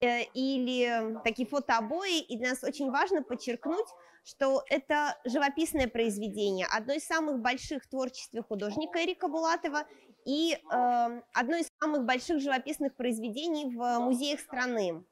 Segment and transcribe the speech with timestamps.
[0.00, 3.86] э, или такие фотообои, и для нас очень важно подчеркнуть,
[4.24, 9.86] что это живописное произведение, одно из самых больших в творчестве художника Эрика Булатова
[10.26, 10.58] и э,
[11.32, 15.04] одно из самых больших живописных произведений в музеях страны.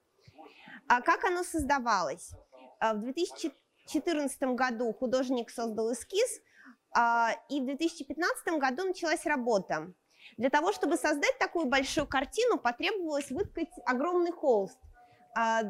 [0.89, 2.31] А как оно создавалось?
[2.79, 6.41] А, в 2014 году художник создал эскиз,
[6.95, 9.93] а, и в 2015 году началась работа.
[10.37, 14.79] Для того, чтобы создать такую большую картину, потребовалось выткать огромный холст.
[15.37, 15.63] А,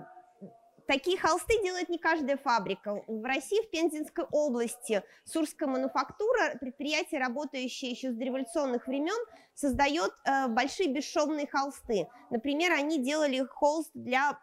[0.86, 3.02] такие холсты делает не каждая фабрика.
[3.06, 9.18] В России, в Пензенской области, Сурская мануфактура, предприятие, работающее еще с дореволюционных времен,
[9.54, 12.08] создает э, большие бесшовные холсты.
[12.30, 14.38] Например, они делали холст для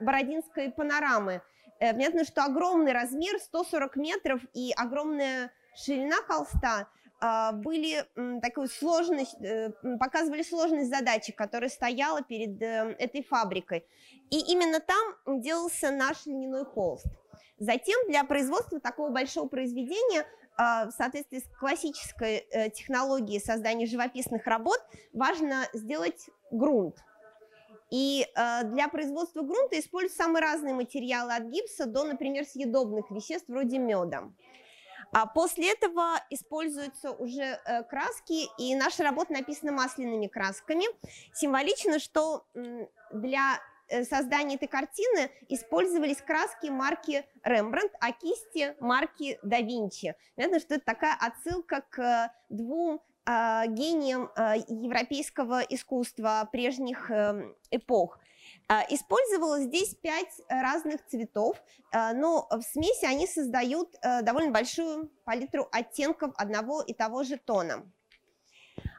[0.00, 1.42] Бородинской панорамы.
[1.78, 6.88] Э, понятно, что огромный размер, 140 метров, и огромная ширина холста
[7.20, 8.04] были
[8.40, 13.86] такой сложность, э, показывали сложность задачи, которая стояла перед э, этой фабрикой.
[14.30, 17.06] И именно там делался наш льняной холст.
[17.58, 20.26] Затем для производства такого большого произведения
[20.58, 24.78] а, в соответствии с классической технологией создания живописных работ
[25.14, 26.96] важно сделать грунт.
[27.90, 33.48] И э, для производства грунта используют самые разные материалы от гипса до, например, съедобных веществ
[33.48, 34.24] вроде меда.
[35.16, 40.84] А после этого используются уже э, краски, и наша работа написана масляными красками.
[41.32, 42.44] Символично, что
[43.10, 43.58] для
[43.88, 50.14] э, создания этой картины использовались краски марки Рембрандт, а кисти марки да Винчи.
[50.34, 54.30] Понятно, что это такая отсылка к двум а, гением
[54.68, 58.18] европейского искусства прежних эм, эпох.
[58.68, 61.56] А, использовалось здесь пять разных цветов,
[61.92, 67.88] но в смеси они создают э, довольно большую палитру оттенков одного и того же тона.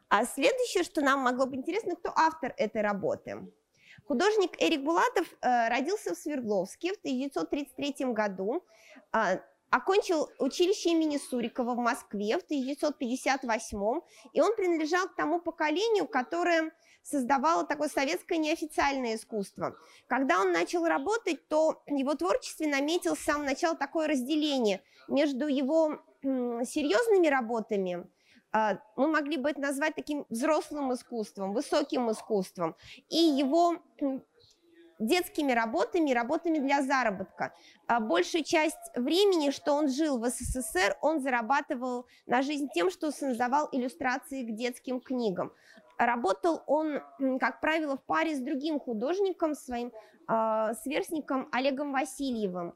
[0.09, 3.51] А следующее, что нам могло быть интересно, кто автор этой работы.
[4.05, 8.63] Художник Эрик Булатов э, родился в Свердловске в 1933 году.
[9.69, 14.01] Окончил училище имени Сурикова в Москве в 1958
[14.33, 16.71] и он принадлежал к тому поколению, которое
[17.03, 19.75] создавало такое советское неофициальное искусство.
[20.07, 25.47] Когда он начал работать, то в его творчестве наметил с самого начала такое разделение между
[25.47, 28.07] его серьезными работами,
[28.51, 32.75] а, мы могли бы это назвать таким взрослым искусством, высоким искусством,
[33.09, 33.77] и его
[34.99, 37.53] детскими работами, работами для заработка.
[37.87, 43.11] А большую часть времени, что он жил в СССР, он зарабатывал на жизнь тем, что
[43.11, 45.53] создавал иллюстрации к детским книгам.
[45.97, 47.01] Работал он,
[47.39, 49.91] как правило, в паре с другим художником, своим
[50.29, 52.75] э, сверстником Олегом Васильевым.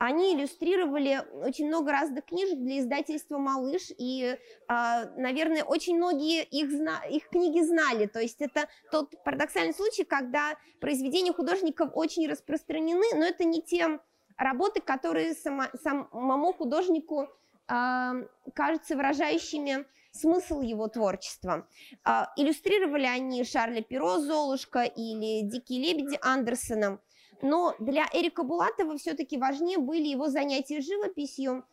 [0.00, 6.70] Они иллюстрировали очень много разных книжек для издательства «Малыш», и, а, наверное, очень многие их,
[7.10, 8.06] их книги знали.
[8.06, 14.00] То есть это тот парадоксальный случай, когда произведения художников очень распространены, но это не те
[14.38, 17.28] работы, которые само, самому художнику
[17.68, 18.14] а,
[18.54, 21.68] кажутся выражающими смысл его творчества.
[22.04, 27.00] А, иллюстрировали они Шарля Перо «Золушка» или «Дикие лебеди» Андерсона–
[27.42, 31.64] но для Эрика Булатова все-таки важнее были его занятия живописью,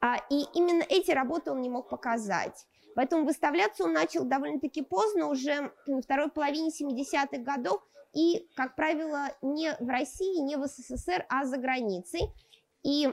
[0.00, 2.66] а, и именно эти работы он не мог показать.
[2.94, 7.80] Поэтому выставляться он начал довольно-таки поздно, уже во второй половине 70-х годов,
[8.14, 12.22] и, как правило, не в России, не в СССР, а за границей.
[12.82, 13.12] И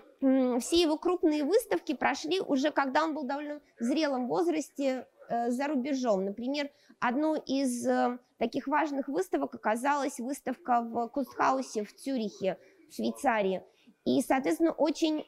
[0.60, 5.68] все его крупные выставки прошли уже, когда он был довольно в зрелом возрасте э, за
[5.68, 6.24] рубежом.
[6.24, 12.58] Например, одну из э, таких важных выставок оказалась выставка в Кустхаусе в Цюрихе,
[12.90, 13.64] в Швейцарии.
[14.06, 15.26] И, соответственно, очень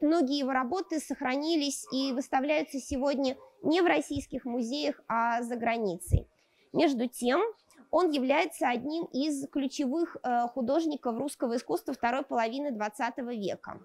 [0.00, 6.28] многие его работы сохранились и выставляются сегодня не в российских музеях, а за границей.
[6.72, 7.42] Между тем,
[7.90, 13.80] он является одним из ключевых э, художников русского искусства второй половины XX века.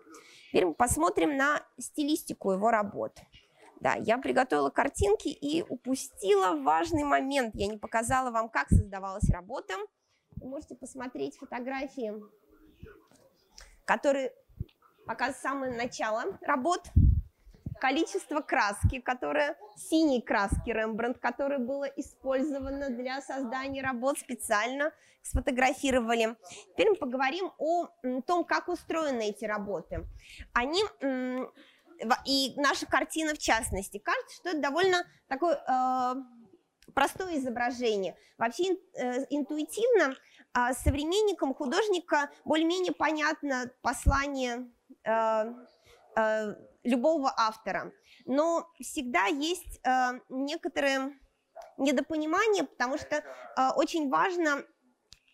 [0.49, 3.11] Теперь мы посмотрим на стилистику его работ.
[3.79, 7.53] Да, я приготовила картинки и упустила важный момент.
[7.55, 9.73] Я не показала вам, как создавалась работа.
[10.37, 12.13] Вы можете посмотреть фотографии,
[13.85, 14.33] которые
[15.05, 16.81] показывают самое начало работ.
[17.79, 24.91] Количество краски, которое, синей краски Рембрандт, которое было использовано для создания работ специально,
[25.21, 26.35] сфотографировали.
[26.71, 27.87] Теперь мы поговорим о
[28.25, 30.07] том, как устроены эти работы.
[30.53, 30.81] Они
[32.25, 33.99] и наша картина в частности.
[33.99, 36.15] Кажется, что это довольно такое э,
[36.93, 38.15] простое изображение.
[38.37, 40.15] Вообще э, интуитивно
[40.53, 44.69] э, современникам художника более-менее понятно послание
[45.03, 45.53] э,
[46.15, 47.91] э, любого автора.
[48.25, 51.17] Но всегда есть э, некоторые
[51.77, 53.23] недопонимания, потому что э,
[53.75, 54.63] очень важно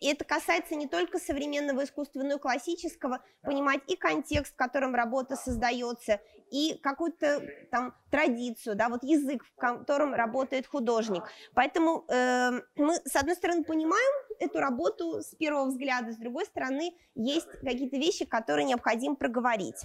[0.04, 4.94] и это касается не только современного искусства, но и классического, понимать и контекст, в котором
[4.94, 6.20] работа создается,
[6.50, 7.40] и какую-то
[7.70, 11.22] там традицию, да, вот язык, в котором работает художник.
[11.54, 16.94] Поэтому э, мы, с одной стороны, понимаем эту работу с первого взгляда, с другой стороны,
[17.14, 19.80] есть какие-то вещи, которые необходимо проговорить.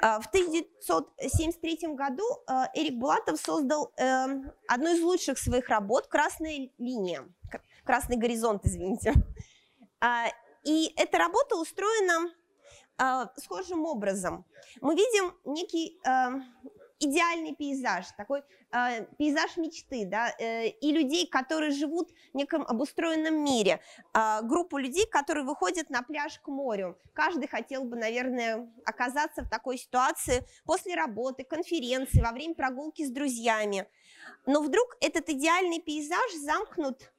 [0.00, 4.26] А, в 1973 году э, Эрик Булатов создал э,
[4.66, 7.24] одну из лучших своих работ «Красная линия»,
[7.84, 9.14] «Красный горизонт», извините.
[10.00, 10.26] А,
[10.64, 12.32] и эта работа устроена
[12.98, 14.44] а, схожим образом.
[14.80, 15.98] Мы видим некий
[17.04, 18.42] идеальный пейзаж, такой
[19.18, 23.80] пейзаж мечты, да, э, и людей, которые живут в неком обустроенном мире,
[24.44, 26.96] группу людей, которые выходят на пляж к морю.
[27.12, 33.10] Каждый хотел бы, наверное, оказаться в такой ситуации после работы, конференции, во время прогулки с
[33.10, 33.88] друзьями.
[34.46, 37.11] Но вдруг этот идеальный пейзаж замкнут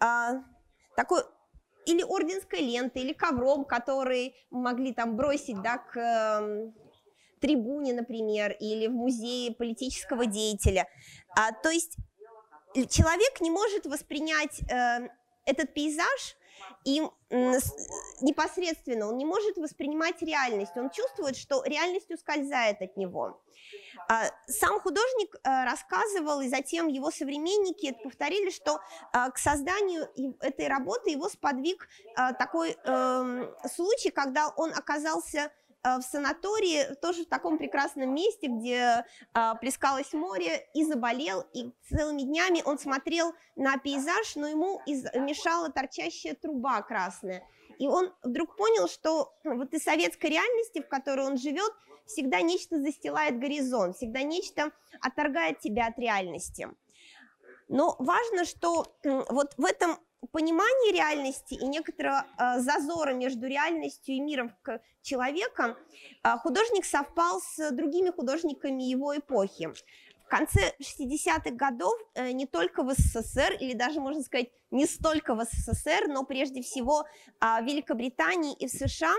[0.00, 0.42] э,
[0.96, 1.22] такой
[1.86, 6.74] или орденской лентой, или ковром, который могли там бросить да, к эм,
[7.40, 10.86] трибуне, например, или в музее политического деятеля.
[11.34, 11.96] А, то есть
[12.90, 15.08] человек не может воспринять э,
[15.46, 16.36] этот пейзаж
[16.84, 17.02] и
[18.20, 23.40] непосредственно он не может воспринимать реальность, он чувствует, что реальность ускользает от него.
[24.08, 28.80] А, сам художник э, рассказывал, и затем его современники это повторили, что
[29.12, 30.08] э, к созданию
[30.40, 35.52] этой работы его сподвиг э, такой эм, случай, когда он оказался
[35.82, 42.22] в санатории, тоже в таком прекрасном месте, где а, плескалось море, и заболел, и целыми
[42.22, 47.46] днями он смотрел на пейзаж, но ему из, мешала торчащая труба красная.
[47.78, 51.72] И он вдруг понял, что вот из советской реальности, в которой он живет,
[52.06, 56.68] всегда нечто застилает горизонт, всегда нечто отторгает тебя от реальности.
[57.68, 64.20] Но важно, что вот в этом понимании реальности и некоторого э, зазора между реальностью и
[64.20, 64.52] миром
[65.02, 65.76] человека
[66.24, 69.70] э, художник совпал с другими художниками его эпохи.
[70.24, 75.34] В конце 60-х годов э, не только в СССР, или даже, можно сказать, не столько
[75.34, 77.04] в СССР, но прежде всего
[77.40, 79.14] в Великобритании и в США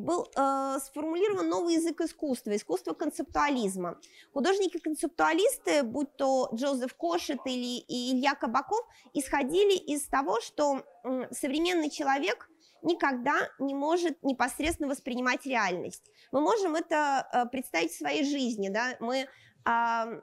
[0.00, 3.98] был э, сформулирован новый язык искусства, искусство концептуализма.
[4.32, 12.48] Художники-концептуалисты, будь то Джозеф Кошет или Илья Кабаков, исходили из того, что э, современный человек
[12.82, 16.10] никогда не может непосредственно воспринимать реальность.
[16.32, 19.26] Мы можем это э, представить в своей жизни, да, мы
[19.66, 20.20] э,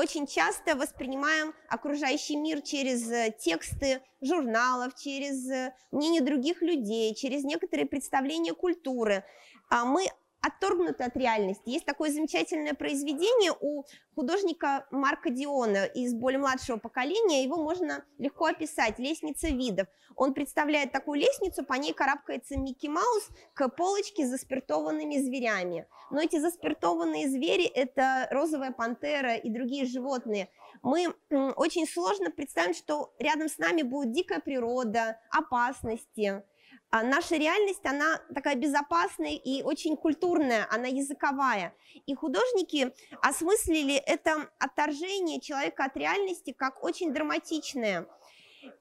[0.00, 7.44] очень часто воспринимаем окружающий мир через э, тексты журналов, через э, мнение других людей, через
[7.44, 9.24] некоторые представления культуры.
[9.68, 10.06] А мы
[10.42, 11.68] отторгнуты от реальности.
[11.68, 13.84] Есть такое замечательное произведение у
[14.14, 17.44] художника Марка Диона из более младшего поколения.
[17.44, 18.98] Его можно легко описать.
[18.98, 19.86] «Лестница видов».
[20.16, 25.86] Он представляет такую лестницу, по ней карабкается Микки Маус к полочке с заспиртованными зверями.
[26.10, 30.48] Но эти заспиртованные звери– это розовая пантера и другие животные.
[30.82, 36.42] Мы очень сложно представим, что рядом с нами будет дикая природа, опасности,
[36.90, 41.74] а наша реальность, она такая безопасная и очень культурная, она языковая.
[42.06, 42.92] И художники
[43.22, 48.06] осмыслили это отторжение человека от реальности как очень драматичное–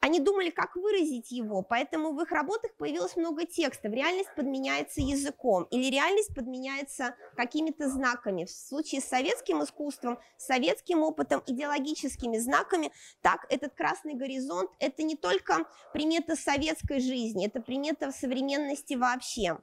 [0.01, 3.93] они думали, как выразить его, поэтому в их работах появилось много текстов.
[3.93, 8.45] Реальность подменяется языком или реальность подменяется какими-то знаками.
[8.45, 15.15] В случае с советским искусством, советским опытом, идеологическими знаками, так, этот красный горизонт– это не
[15.15, 19.59] только примета советской жизни, это примета современности вообще.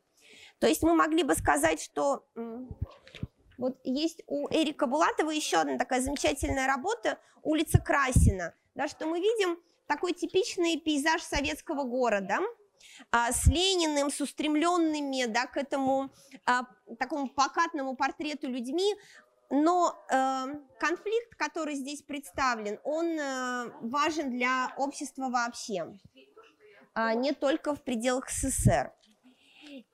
[0.58, 2.26] То есть мы могли бы сказать, что
[3.58, 9.20] вот есть у Эрика Булатова еще одна такая замечательная работа «Улица Красина», да, что мы
[9.20, 12.38] видим– такой типичный пейзаж советского города
[13.10, 16.10] а, с Лениным, с устремленными да, к этому
[16.44, 16.62] а,
[16.98, 18.94] такому плакатному портрету людьми,
[19.50, 20.44] но э,
[20.80, 25.96] конфликт, который здесь представлен, он э, важен для общества вообще,
[26.94, 28.92] а не только в пределах СССР.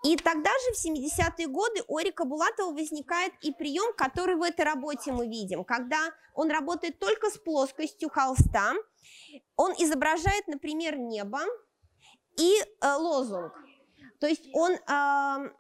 [0.05, 4.65] И тогда же, в 70-е годы, у Эрика Булатова возникает и прием, который в этой
[4.65, 8.75] работе мы видим, когда он работает только с плоскостью холста,
[9.57, 11.41] он изображает, например, небо
[12.39, 13.53] и э, лозунг.
[14.21, 15.51] То есть он э,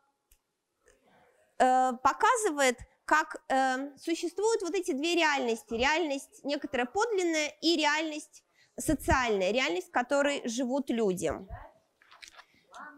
[1.58, 5.74] э, показывает, как э, существуют вот эти две реальности.
[5.74, 8.44] Реальность некоторая подлинная и реальность
[8.78, 11.32] социальная, реальность, в которой живут люди.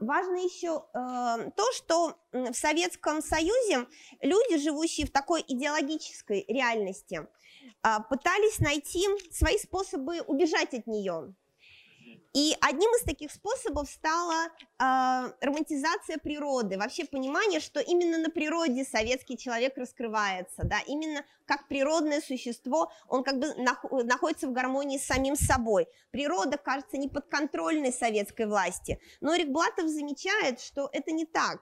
[0.04, 3.86] Важно еще э, то, что в Советском Союзе
[4.20, 7.26] люди, живущие в такой идеологической реальности,
[7.82, 11.34] э, пытались найти свои способы убежать от нее.
[12.32, 18.84] И одним из таких способов стала э, романтизация природы, вообще понимание, что именно на природе
[18.84, 24.98] советский человек раскрывается, да, именно как природное существо, он как бы нах находится в гармонии
[24.98, 25.86] с самим собой.
[26.10, 31.60] Природа кажется неподконтрольной советской власти, но Рик Блатов замечает, что это не так,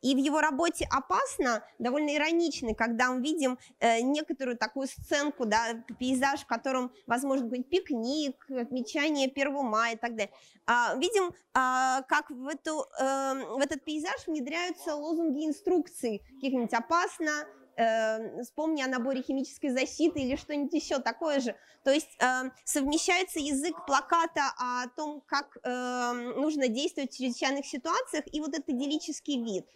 [0.00, 5.84] и в его работе «Опасно» довольно ироничный, когда мы видим э, некоторую такую сценку, да,
[5.98, 10.32] пейзаж, в котором, возможно, какой-нибудь пикник, отмечание 1 мая и так далее.
[10.66, 17.46] А, видим, а, как в, эту, э, в этот пейзаж внедряются лозунги инструкций, каких-нибудь «Опасно»,
[17.78, 21.56] э, вспомни о наборе химической защиты или что-нибудь еще такое же.
[21.84, 28.24] То есть э, совмещается язык плаката о том, как э, нужно действовать в чрезвычайных ситуациях,
[28.32, 29.66] и вот этот идиллический вид.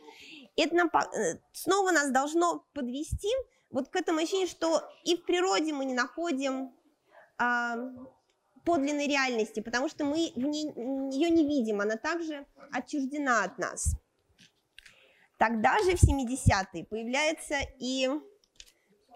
[0.57, 3.31] Это нам, э, снова нас должно подвести
[3.71, 6.75] вот к этому ощущению, что и в природе мы не находим
[7.39, 7.75] э,
[8.65, 10.73] подлинной реальности, потому что мы в ней,
[11.13, 13.95] ее не видим, она также отчуждена от нас.
[15.43, 18.09] Тогда же в 70-е появляется и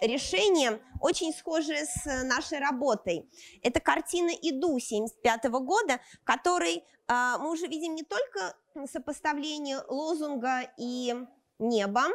[0.01, 3.31] решение, очень схожее с нашей работой.
[3.63, 8.57] Это картина «Иду» 75 -го года, в которой э, мы уже видим не только
[8.91, 11.15] сопоставление лозунга и
[11.61, 12.07] неба,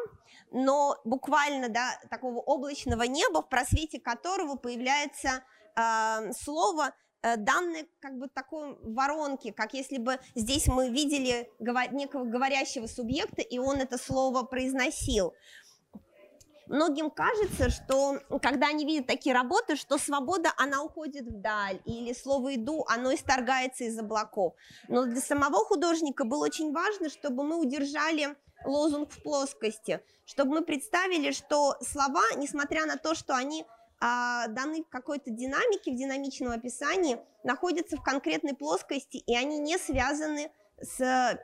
[0.52, 5.42] но буквально да, такого облачного неба, в просвете которого появляется
[5.78, 12.88] э, слово данные как бы такой воронки, как если бы здесь мы видели некого говорящего
[12.88, 15.34] субъекта, и он это слово произносил.
[16.68, 22.56] Многим кажется, что когда они видят такие работы, что свобода, она уходит вдаль, или слово
[22.56, 24.54] «иду», оно исторгается из облаков.
[24.88, 30.62] Но для самого художника было очень важно, чтобы мы удержали лозунг в плоскости, чтобы мы
[30.62, 33.66] представили, что слова, несмотря на то, что они
[34.02, 40.52] даны в какой-то динамике, в динамичном описании, находятся в конкретной плоскости, и они не связаны
[40.82, 41.40] с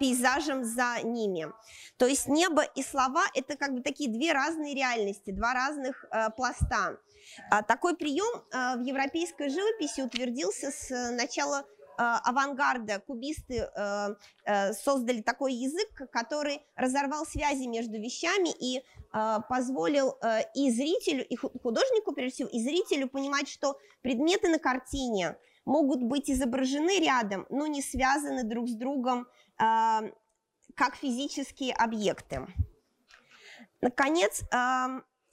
[0.00, 1.52] пейзажем за ними.
[1.98, 6.30] То есть небо и слова– это как бы такие две разные реальности, два разных э,
[6.36, 6.98] пласта.
[7.50, 11.66] А, такой прием э, в европейской живописи утвердился с начала
[12.00, 14.14] Э, авангарда, кубисты э,
[14.46, 20.18] э, создали такой язык, который разорвал связи между вещами и позволил
[20.54, 26.30] и зрителю, и художнику, прежде всего, и зрителю понимать, что предметы на картине могут быть
[26.30, 29.26] изображены рядом, но не связаны друг с другом
[29.56, 32.46] как физические объекты.
[33.80, 34.42] Наконец,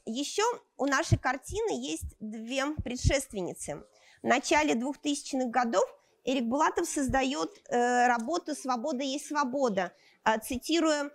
[0.08, 0.44] еще
[0.78, 3.84] у нашей картины есть две предшественницы.
[4.24, 5.86] В начале 2000-х годов
[6.24, 9.94] Эрик Булатов создает э, работу «Свобода есть свобода»,
[10.26, 11.10] э, цитируя э,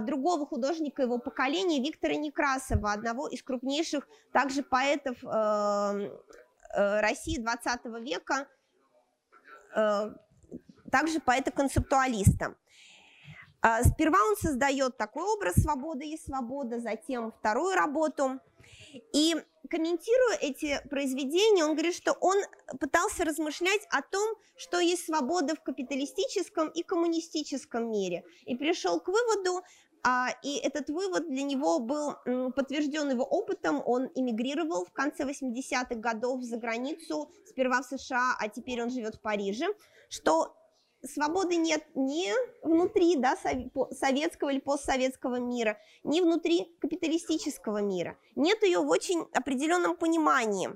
[0.00, 6.10] другого художника его поколения Виктора Некрасова, одного из крупнейших также поэтов э,
[6.74, 8.48] э, России 20 века,
[9.74, 10.10] э,
[10.90, 12.56] также поэта-концептуалиста.
[13.62, 18.40] Э, сперва он создает такой образ «Свобода есть свобода», затем вторую работу–
[19.12, 19.34] и
[19.68, 22.36] комментируя эти произведения, он говорит, что он
[22.78, 28.24] пытался размышлять о том, что есть свобода в капиталистическом и коммунистическом мире.
[28.44, 29.62] И пришел к выводу,
[30.02, 32.14] а, и этот вывод для него был
[32.52, 33.82] подтвержден его опытом.
[33.84, 39.16] Он эмигрировал в конце 80-х годов за границу, сперва в США, а теперь он живет
[39.16, 39.66] в Париже,
[40.08, 40.54] что
[41.06, 42.32] свободы нет ни
[42.62, 43.36] внутри да,
[43.92, 48.18] советского или постсоветского мира, ни внутри капиталистического мира.
[48.34, 50.70] Нет ее в очень определенном понимании.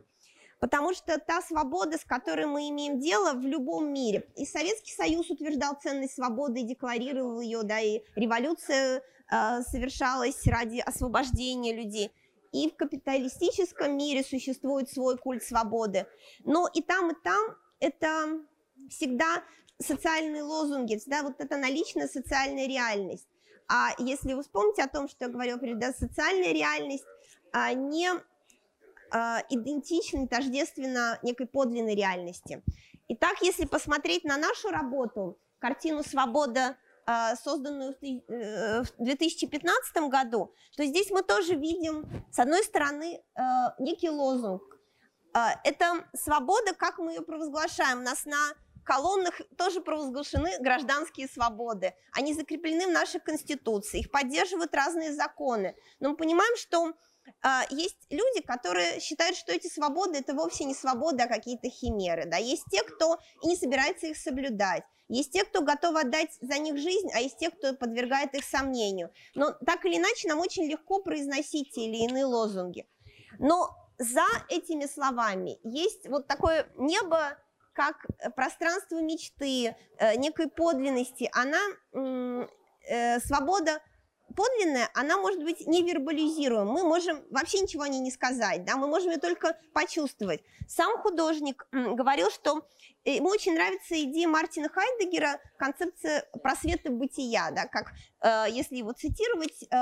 [0.60, 5.30] Потому что та свобода, с которой мы имеем дело в любом мире, и Советский Союз
[5.30, 12.10] утверждал ценность свободы и декларировал ее, да, и революция э, совершалась ради освобождения людей.
[12.52, 16.06] И в капиталистическом мире существует свой культ свободы.
[16.44, 18.40] Но и там, и там это
[18.90, 19.42] всегда
[19.80, 23.26] социальные лозунги, да, вот это наличная социальная реальность.
[23.68, 27.04] А если вы вспомните о том, что я говорила да, социальная реальность
[27.52, 28.10] а, не
[29.10, 32.62] а, идентична, тождественна некой подлинной реальности.
[33.08, 40.84] Итак, если посмотреть на нашу работу, картину «Свобода», а, созданную в 2015 э, году, то
[40.84, 43.42] здесь мы тоже видим, с одной стороны, э,
[43.80, 44.62] некий лозунг.
[45.32, 48.00] А, это свобода, как мы ее провозглашаем.
[48.00, 48.52] У нас на
[48.90, 51.94] колоннах тоже провозглашены гражданские свободы.
[52.12, 55.76] Они закреплены в нашей Конституции, их поддерживают разные законы.
[56.00, 60.74] Но мы понимаем, что э, есть люди, которые считают, что эти свободы это вовсе не
[60.74, 62.24] свободы, а какие-то химеры.
[62.26, 62.36] Да?
[62.38, 64.82] Есть те, кто и не собирается их соблюдать.
[65.06, 69.12] Есть те, кто готов отдать за них жизнь, а есть те, кто подвергает их сомнению.
[69.36, 72.88] Но так или иначе нам очень легко произносить те или иные лозунги.
[73.38, 77.38] Но за этими словами есть вот такое небо
[77.80, 81.58] как пространство мечты, э, некой подлинности, она,
[81.94, 83.80] э, свобода
[84.36, 86.70] подлинная, она может быть не вербализируема.
[86.70, 90.42] Мы можем вообще ничего о ней не сказать, да, мы можем ее только почувствовать.
[90.68, 92.68] Сам художник говорил, что
[93.04, 99.64] ему очень нравится идея Мартина Хайдегера, концепция просвета бытия, да, как, э, если его цитировать,
[99.70, 99.76] э,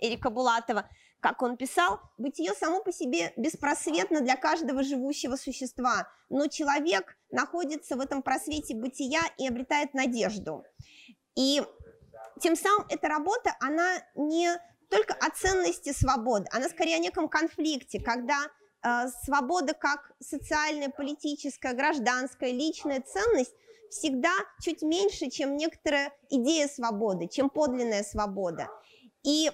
[0.00, 0.88] Эрика Булатова,
[1.20, 7.96] как он писал, бытие само по себе беспросветно для каждого живущего существа, но человек находится
[7.96, 10.64] в этом просвете бытия и обретает надежду.
[11.34, 11.62] И
[12.40, 14.48] тем самым эта работа, она не
[14.88, 18.38] только о ценности свободы, она скорее о неком конфликте, когда
[18.82, 23.52] э, свобода как социальная, политическая, гражданская, личная ценность
[23.90, 24.32] всегда
[24.62, 28.68] чуть меньше, чем некоторая идея свободы, чем подлинная свобода.
[29.24, 29.50] И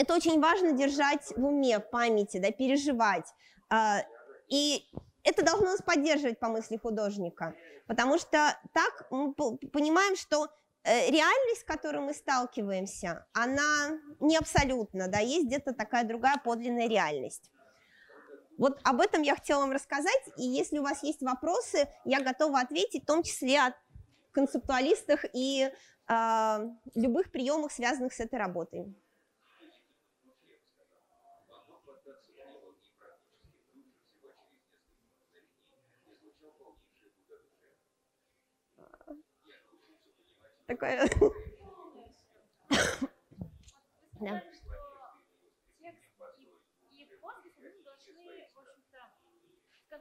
[0.00, 3.26] это очень важно держать в уме, в памяти, да, переживать.
[3.72, 4.02] Э,
[4.48, 4.84] и
[5.22, 7.54] это должно нас поддерживать по мысли художника,
[7.86, 10.48] потому что так мы понимаем, что
[10.82, 16.88] Э, реальность, с которой мы сталкиваемся, она не абсолютна, да, есть где-то такая другая подлинная
[16.88, 17.50] реальность.
[18.56, 22.60] Вот об этом я хотела вам рассказать, и если у вас есть вопросы, я готова
[22.60, 23.74] ответить, в том числе о
[24.32, 25.68] концептуалистах и
[26.08, 26.58] э,
[26.94, 28.94] любых приемах, связанных с этой работой.
[40.66, 41.08] Такое...
[44.20, 44.42] Да.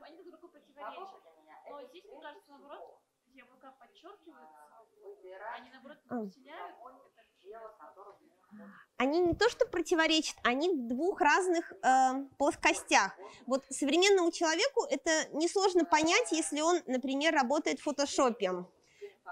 [0.03, 1.23] они друг другу противоречат.
[1.69, 6.75] Но здесь, мне кажется, наоборот, яблока подчеркиваются, они, наоборот, усиляют
[8.97, 13.13] они не то что противоречат, они в двух разных э, плоскостях.
[13.45, 18.65] Вот современному человеку это несложно понять, если он, например, работает в фотошопе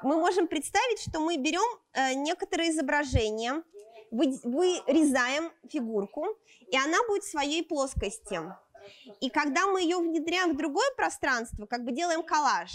[0.03, 3.63] мы можем представить, что мы берем э, некоторое изображение,
[4.11, 6.25] вырезаем фигурку,
[6.71, 8.39] и она будет в своей плоскости.
[9.19, 12.71] И когда мы ее внедряем в другое пространство, как бы делаем коллаж,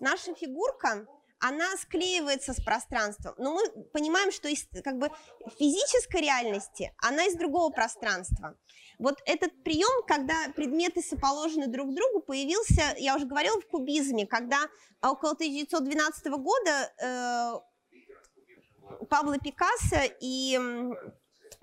[0.00, 1.06] наша фигурка
[1.40, 5.10] она склеивается с пространством, но мы понимаем, что из как бы
[5.58, 8.56] физической реальности она из другого пространства.
[8.98, 14.26] Вот этот прием, когда предметы соположены друг к другу, появился, я уже говорила, в кубизме,
[14.26, 14.58] когда
[15.00, 17.54] около 1912 года э,
[19.08, 20.58] Пабло Пикассо и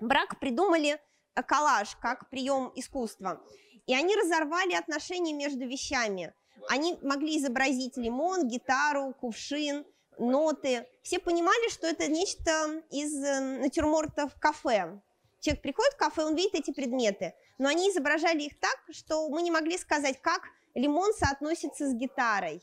[0.00, 0.98] Брак придумали
[1.46, 3.42] коллаж как прием искусства.
[3.86, 6.32] И они разорвали отношения между вещами–
[6.68, 9.84] они могли изобразить лимон, гитару, кувшин,
[10.18, 10.86] ноты.
[11.02, 15.00] Все понимали, что это нечто из э, натюрмортов кафе.
[15.40, 19.42] Человек приходит в кафе, он видит эти предметы, но они изображали их так, что мы
[19.42, 20.42] не могли сказать, как
[20.74, 22.62] лимон соотносится с гитарой.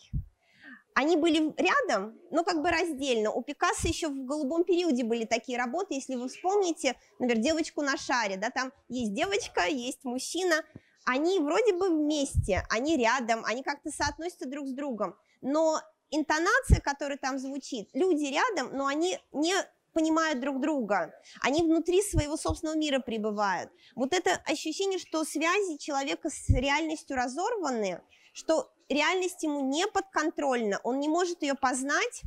[0.95, 3.31] Они были рядом, но как бы раздельно.
[3.31, 7.97] У Пикассо еще в голубом периоде были такие работы, если вы вспомните, например, девочку на
[7.97, 10.63] шаре, да, там есть девочка, есть мужчина,
[11.05, 15.79] они вроде бы вместе, они рядом, они как-то соотносятся друг с другом, но
[16.11, 19.53] интонация, которая там звучит, люди рядом, но они не
[19.93, 23.71] понимают друг друга, они внутри своего собственного мира пребывают.
[23.95, 28.01] Вот это ощущение, что связи человека с реальностью разорваны,
[28.33, 32.23] что реальность ему не подконтрольна, он не может ее познать,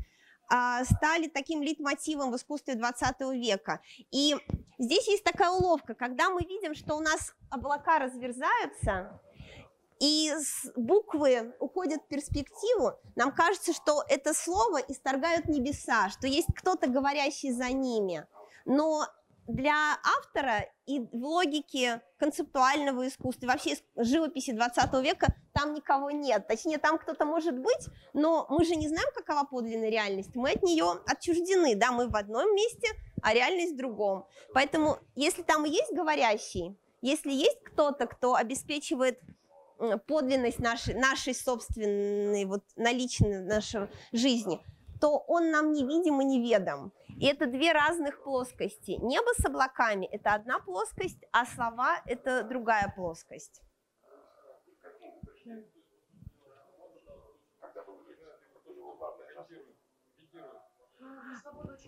[0.48, 3.80] а, стали таким литмотивом в искусстве 20 века.
[4.12, 4.36] И
[4.78, 9.20] здесь есть такая уловка, когда мы видим, что у нас облака разверзаются,
[9.98, 10.32] и
[10.76, 17.50] буквы уходят в перспективу, нам кажется, что это слово исторгают небеса, что есть кто-то, говорящий
[17.50, 18.26] за ними.
[18.66, 19.06] Но
[19.46, 26.46] для автора и в логике концептуального искусства, вообще живописи 20 века, там никого нет.
[26.46, 30.34] Точнее, там кто-то может быть, но мы же не знаем, какова подлинная реальность.
[30.34, 32.88] Мы от нее отчуждены, да, мы в одном месте,
[33.22, 34.26] а реальность в другом.
[34.52, 39.20] Поэтому, если там есть говорящий, если есть кто-то, кто обеспечивает
[40.06, 44.60] подлинность нашей, нашей собственной, вот, наличной нашей жизни,
[45.00, 46.92] то он нам невидим и неведом.
[47.18, 48.92] И это две разных плоскости.
[48.92, 53.62] Небо с облаками– это одна плоскость, а слова– это другая плоскость.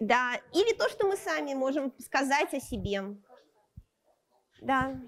[0.00, 3.02] Да, или то, что мы сами можем сказать о себе.
[4.60, 5.00] Да.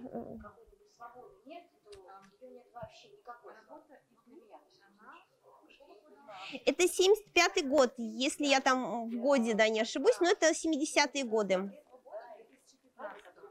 [6.67, 11.71] Это 75-й год, если я там в годе, да, не ошибусь, но это 70-е годы.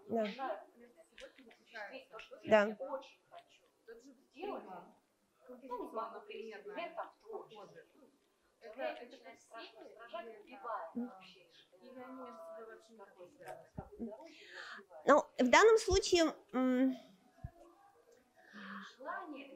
[0.10, 0.28] Да.
[2.46, 2.78] Да.
[15.06, 16.34] Ну, в данном случае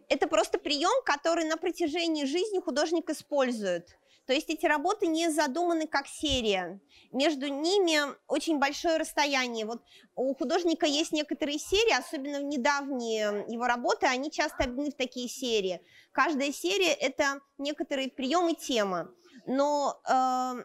[0.10, 3.98] это просто прием, который на протяжении жизни художник использует.
[4.26, 6.80] То есть эти работы не задуманы как серия.
[7.12, 9.66] Между ними очень большое расстояние.
[9.66, 9.84] Вот
[10.16, 15.28] у художника есть некоторые серии, особенно в недавние его работы, они часто объединены в такие
[15.28, 15.82] серии.
[16.12, 19.10] Каждая серия– это некоторые приемы темы.
[19.46, 20.64] Но э,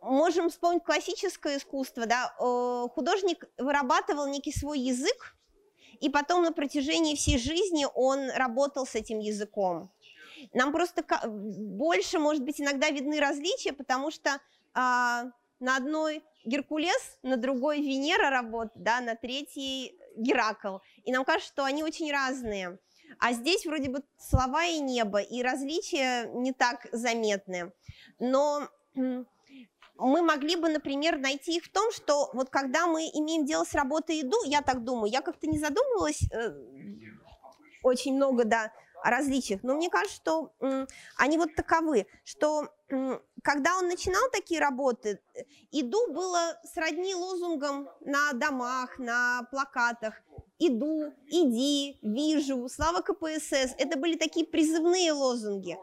[0.00, 2.06] можем вспомнить классическое искусство.
[2.06, 2.34] Да?
[2.38, 5.36] Э, художник вырабатывал некий свой язык,
[6.00, 9.92] и потом на протяжении всей жизни он работал с этим языком.
[10.52, 14.40] Нам просто больше, может быть, иногда видны различия, потому что
[14.74, 15.24] а,
[15.60, 20.78] на одной Геркулес, на другой Венера работает, да, на третьей Геракл.
[21.04, 22.78] И нам кажется, что они очень разные.
[23.18, 27.72] А здесь вроде бы слова и небо, и различия не так заметны.
[28.18, 33.64] Но мы могли бы, например, найти их в том, что вот когда мы имеем дело
[33.64, 36.52] с работой еду, я так думаю, я как-то не задумывалась э,
[37.82, 40.86] очень много, да, о различиях, но мне кажется, что э,
[41.16, 45.20] они вот таковы, что э, когда он начинал такие работы,
[45.70, 50.14] иду было сродни лозунгам на домах, на плакатах,
[50.58, 55.76] иду, иди, вижу, слава КПСС, это были такие призывные лозунги,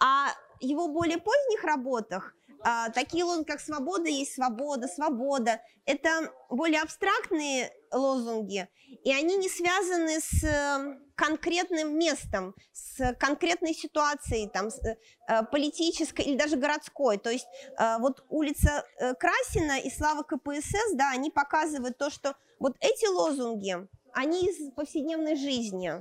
[0.00, 0.28] а
[0.60, 2.34] его более поздних работах
[2.66, 8.66] а, такие лозунги, как «свобода есть свобода», «свобода»– это более абстрактные лозунги,
[9.04, 16.36] и они не связаны с э, конкретным местом, с конкретной ситуацией, там, э, политической или
[16.36, 17.18] даже городской.
[17.18, 17.46] То есть
[17.78, 18.84] э, вот улица
[19.18, 23.76] Красина и Слава КПСС, да, они показывают то, что вот эти лозунги,
[24.12, 25.92] они из повседневной жизни,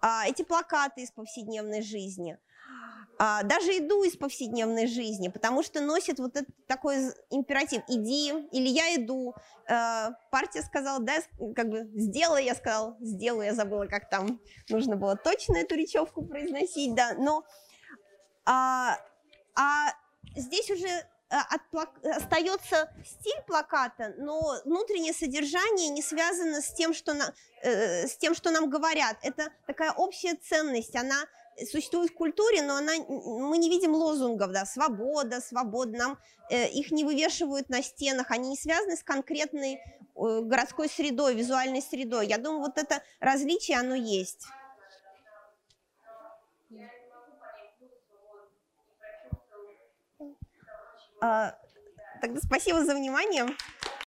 [0.00, 2.38] а, эти плакаты из повседневной жизни–
[3.18, 7.82] даже иду из повседневной жизни, потому что носит вот этот такой императив.
[7.88, 9.34] «иди» или «я иду».
[9.68, 11.14] А, партия сказала «да»,
[11.56, 16.24] как бы «сделай», я сказал «сделаю», я забыла, как там нужно было точно эту речевку
[16.24, 17.44] произносить, да, но
[18.44, 18.98] а,
[19.56, 19.92] а
[20.36, 20.88] здесь уже
[21.28, 21.90] от плак...
[22.04, 27.34] остается стиль плаката, но внутреннее содержание не связано с тем, что, на...
[27.62, 29.18] э, с тем, что нам говорят.
[29.22, 31.24] Это такая общая ценность, она
[31.66, 36.18] существует в культуре, но она, мы не видим лозунгов, да, свобода, свобода, нам
[36.50, 41.82] э, их не вывешивают на стенах, они не связаны с конкретной э, городской средой, визуальной
[41.82, 42.26] средой.
[42.26, 44.46] Я думаю, вот это различие, оно есть.
[51.20, 51.58] А,
[52.20, 53.46] тогда спасибо за внимание.